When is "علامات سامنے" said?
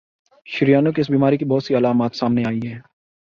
1.75-2.43